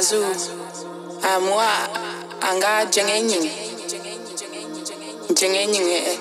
zu 0.00 0.20
amua 1.34 1.88
anga 2.40 2.84
jenge 2.92 3.20
nying 3.22 3.50
jenge 5.34 5.66
nying 5.66 5.88
e 5.88 5.96
eh, 5.96 6.06
eh. 6.12 6.18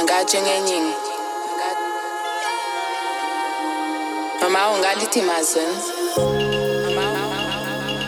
anga 0.00 0.24
jenge 0.24 0.60
nying 0.66 0.88
mama 4.40 4.70
unga 4.74 4.94
liti 4.94 5.20
mazen 5.22 5.70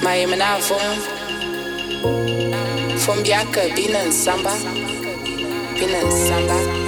mai 0.02 0.26
mana 0.26 0.58
fom 0.66 0.96
fom 3.04 3.18
biaka 3.22 3.62
binan 3.76 4.08
samba 4.12 4.54
binan 5.78 6.06
samba 6.26 6.79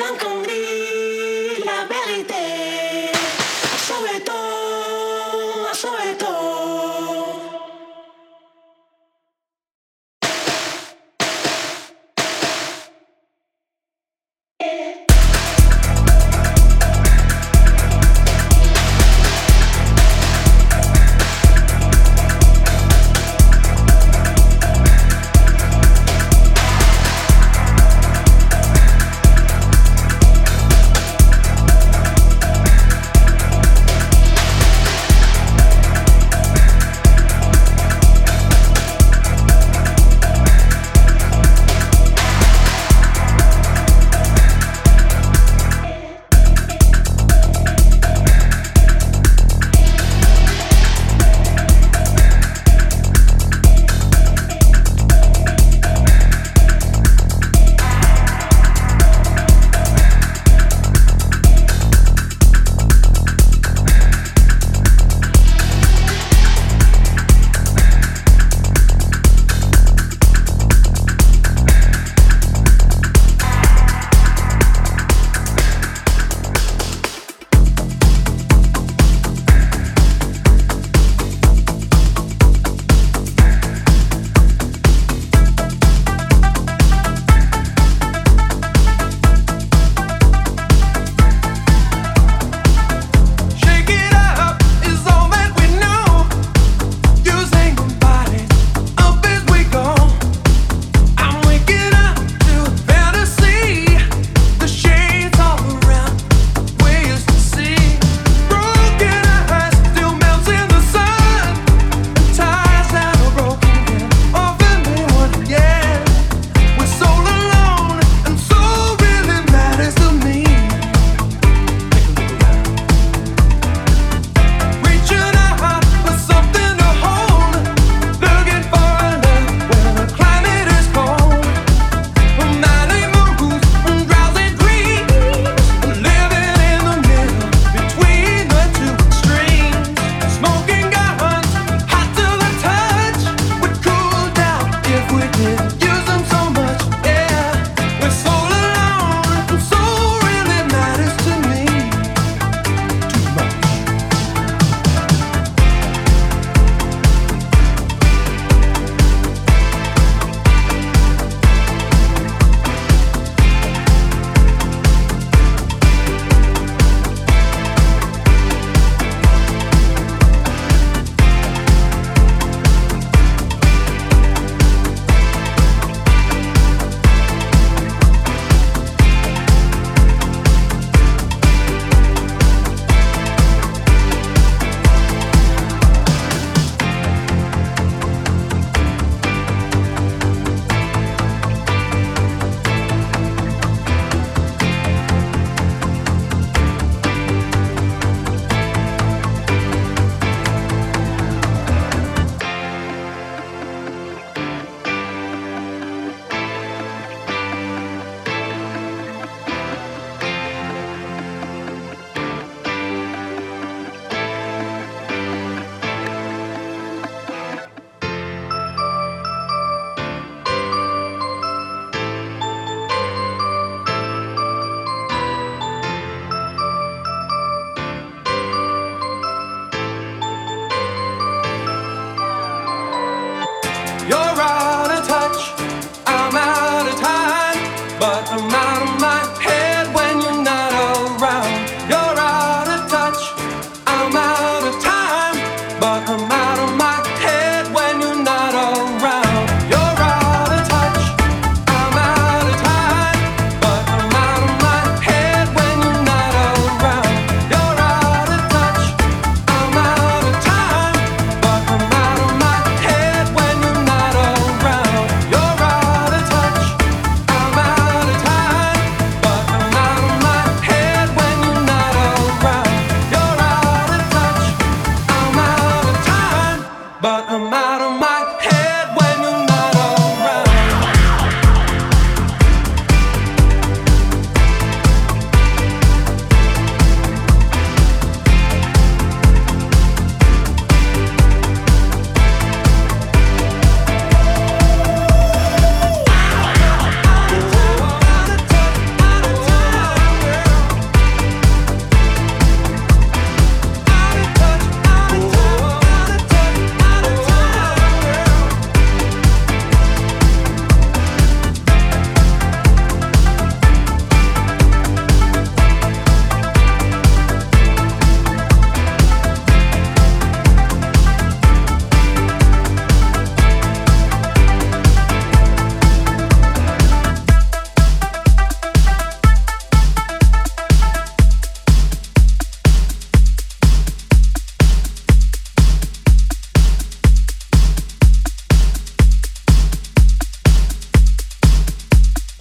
blanco 0.00 0.42
gris. 0.42 0.79